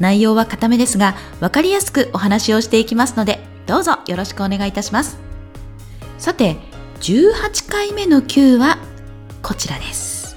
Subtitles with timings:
[0.00, 5.18] 内容は固めですが分かりやすくお話をしていきますのでどうぞよろしくお願いいたします。
[6.18, 6.56] さて
[7.00, 8.78] 18回目の Q は
[9.42, 10.36] こちらです。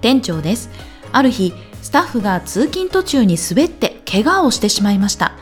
[0.00, 0.70] 店長です。
[1.12, 5.32] ある日スタッフが通勤途中に滑って怪我をしてしまいました。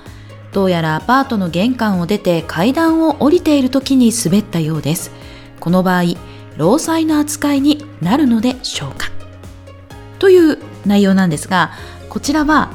[0.52, 5.10] どうやらアパートの玄関を出て階段を降りている時に滑ったようです。
[5.60, 6.02] この場合
[6.57, 9.10] 労災の扱いになるのでしょうか。
[10.18, 11.73] という内容なんですが
[12.09, 12.71] こちらは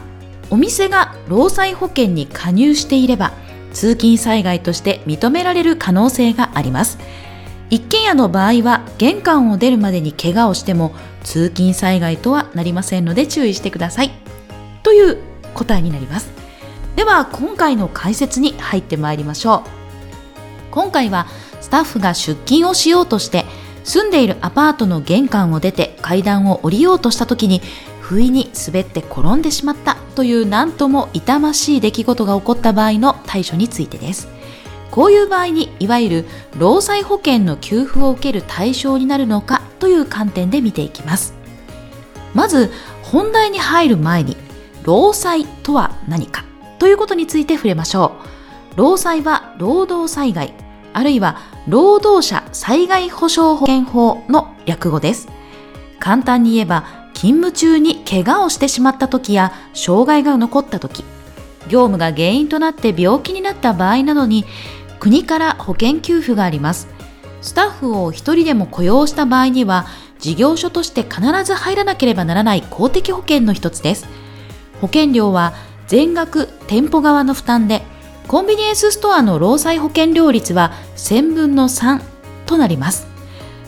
[0.49, 3.33] お店が労災保険に加入していれば
[3.73, 6.97] 通勤災害として認められる可能性があります。
[7.69, 14.11] 一軒家の場合は玄関を出るまでに怪我をしても通勤災害とはなりませんので注意してください。
[14.83, 15.17] という
[15.55, 16.29] 答えになります。
[16.95, 19.61] では今回の解説に入ってまいりましょう。
[20.71, 21.27] 今回は
[21.59, 23.45] スタッフが出勤をしようとして
[23.83, 27.61] 住んでいるアパートの玄関を出て階段を降りようとした時に
[28.07, 34.27] 不意に滑って転んでしまったという何とも痛ましい出来事が起こった場合の対処についてです。
[34.91, 36.25] こういう場合にいわゆる
[36.59, 41.33] 労災保険の給付を受ける対象になるのかという観点で見ていきます。
[42.35, 44.37] まず本題に入る前に
[44.83, 46.45] 労災とは何か
[46.77, 48.11] ということについて触れましょ
[48.75, 48.77] う。
[48.77, 50.53] 労災は労働災害
[50.93, 55.27] あるいは労働者災害保障保険法の略語です。
[55.99, 61.03] 簡単に言えば勤務中に怪我をしてしまった時や障害が残った時
[61.67, 64.45] 業務が原因となって病気になった場合などに
[64.99, 66.87] 国から保険給付があります。
[67.41, 69.85] スタッフを一人でも雇用した場合には
[70.19, 74.07] 事業所として必ず入らなければならない公的保険の一つです。
[74.81, 75.53] 保険料は
[75.87, 77.81] 全額店舗側の負担で
[78.27, 82.01] コンビニエンスストアの労災保険料率は1000分の3
[82.45, 83.07] となります。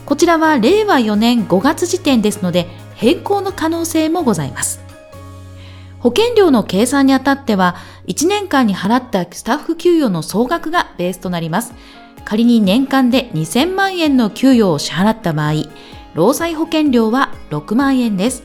[0.04, 2.66] こちらは令和4年5月時点ですので
[2.98, 4.80] 変更の可能性もございます。
[6.00, 7.76] 保険料の計算にあたっては、
[8.08, 11.74] 1年間に払ったスタッフ給与の総額がベースとなります。
[12.24, 15.52] 仮に年間で2000万円の給与を支払った場合、
[16.14, 18.42] 労災保険料は6万円です。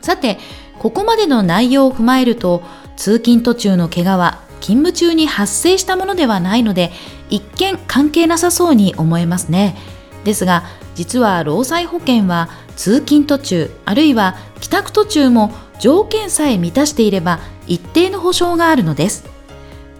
[0.00, 0.38] さて、
[0.78, 2.62] ここまでの内容を踏まえると、
[2.96, 6.92] 通勤途中の怪我は勤務中に発生したものではないので、
[7.30, 9.76] 一見関係なさそうに思えますね。
[10.22, 10.62] ですが、
[10.94, 19.34] 実は労災保険は通勤途中あるいは帰宅途中も条件さえ満たしていれば一定の保証があるのです。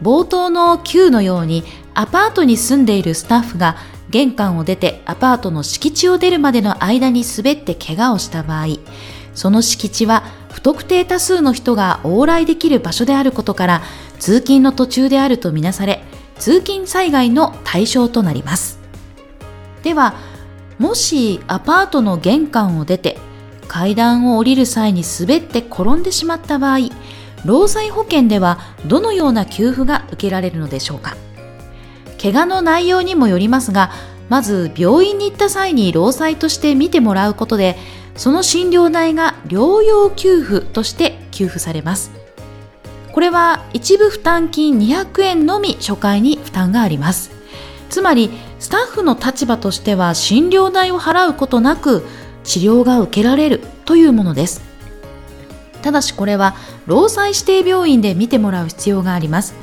[0.02, 1.64] 冒頭の9のように
[1.94, 3.76] アパートに住んでいるスタッフが
[4.10, 8.66] 玄関を出てアパートの敷地を出るまでの間に滑って怪我をした場合
[9.34, 13.82] その敷地は不特定多数の人が往来できる場所であることから
[14.18, 16.04] 通勤の途中であるとみなされ
[16.38, 18.78] 通勤災害の対象となります。
[19.82, 20.14] では
[20.78, 23.18] もしアパートの玄関を出て
[23.68, 26.78] 階段を降りる際に滑って転んでしまった場合
[27.44, 31.16] 労災保険ではどのような給付が受けられるのでしょうか？
[32.20, 33.90] 怪我の内容にもよりますが
[34.28, 37.76] まず病院に行った際に労災として見てもらうことで
[38.16, 42.10] その診療代が療養給付として給付されます。
[43.12, 47.30] これは一部負担金200円のみ初回に負担があります。
[47.90, 48.30] つまり
[48.64, 52.02] スタッフの立場としては診療代を払うことなく
[52.44, 54.62] 治療が受けられるというものです。
[55.82, 56.54] ただしこれは
[56.86, 59.54] 労災指定病院で見てもらう必要があります。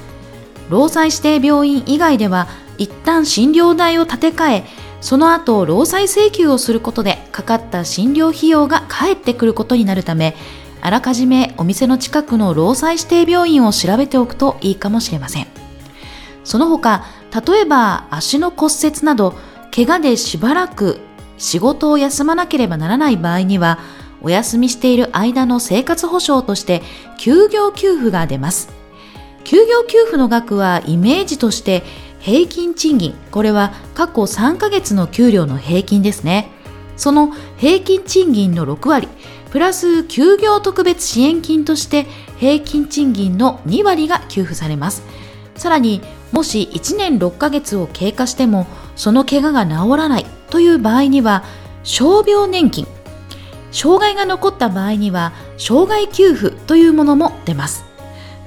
[0.69, 2.47] 労災指定病院以外では
[2.78, 4.63] 一旦診療代を立て替え
[5.01, 10.35] その後労災請求をすることでかかった診療費用が返ってくることになるため
[10.79, 15.48] あらかじめお店の近くの労災指定病院を調べておくといいかもしれません。
[16.44, 19.36] その他例えば足の骨折など
[19.74, 21.00] 怪我でしばらく
[21.38, 23.80] 仕事を休まなければならない場合には
[24.22, 26.81] お休みしている間の生活保障として
[27.18, 28.69] 休業給付が出ます。
[29.44, 31.83] 休業給付の額はイメージとして
[32.19, 36.51] 平均賃金、これは過去3ヶ月の給料の平均ですね。
[36.95, 39.07] その平均賃金の6割、
[39.50, 42.06] プラス休業特別支援金として
[42.38, 45.01] 平均賃金の2割が給付されます。
[45.56, 46.01] さらに
[46.31, 51.44] もし1年6ヶ月を経過してもその怪我が治らないという場合には
[51.83, 52.88] 傷病年金
[53.71, 57.92] 障害が残った場合には障害給付というものも出ます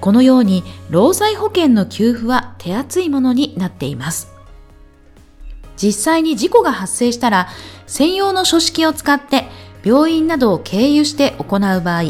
[0.04, 4.28] このように労災保険の給付は手厚いものになっています。
[5.78, 7.48] 実際に事故が発生したら
[7.86, 9.46] 専用の書式を使って
[9.82, 12.02] 病院などを経由して行う場合、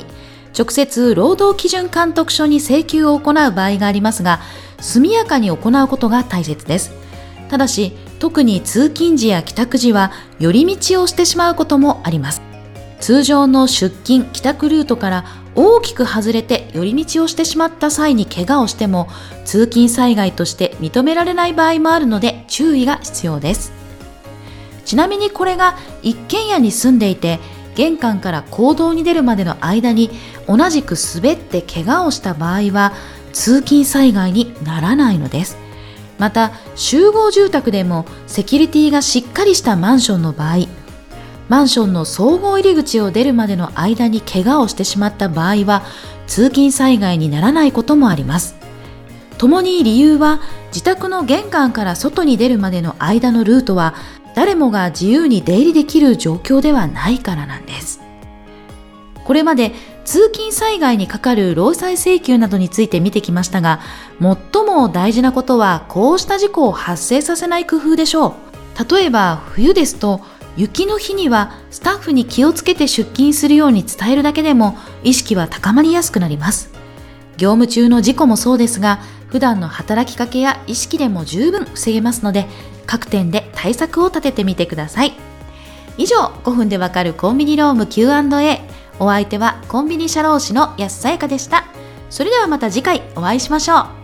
[0.58, 4.40] 直接労働基準監督署に請求を行う場合がありますが、
[4.84, 6.92] 速やかに行うことが大切です。
[7.48, 12.42] ただし、特に通勤時や帰宅時は寄り道をしてしまうこともあります。
[13.00, 19.08] 通常の出勤・帰宅ルートから大きく外れて寄り道をしてしまった際に怪我をしても
[19.44, 23.72] 通勤災害として認められない場合もあるので注意が必要です。
[24.84, 27.40] ちなみにこれが一軒家に住んでいて
[27.74, 30.10] 玄関から行動に出るまでの間に
[30.46, 32.92] 同じく滑って怪我をした場合は
[33.34, 35.58] 通勤災害にならないのです。
[36.18, 40.68] また集合住宅でもセキュリティがしっかりしたマンションの場合
[41.48, 45.82] マンションの総合入り口を出るまでの間に怪我をしてしまった場合は
[46.26, 48.54] 通勤災害にならないこともあります。
[49.36, 53.94] 共に理由は自宅の玄関から外に出るまでの間のルートは
[54.34, 58.00] 誰もが自由に出入りできる状況ではないからなんです。
[59.24, 59.72] これまで
[60.04, 63.80] 通勤災害にかかる労災請求などについて見てきましたが、
[64.20, 68.34] 最も大事なことはこうした事故を発生させない工夫でしょう。
[68.92, 70.20] 例えば冬ですと
[70.56, 76.70] 雪の日にはスタッフに気をつけて出勤するように伝えるだけでも意識は高まりやすくなります。
[77.36, 82.46] 業務中の事故もそうですが、普段の働きかけや意識でも十分防げますので、
[82.86, 85.14] 各点で対策を立ててみてください。
[85.96, 88.73] 以上、5分でわかるコンビニローム Q&A。
[88.98, 91.64] お相手はコンビニ社労士の安さやかでした。
[92.10, 94.03] それではまた次回お会いしましょう。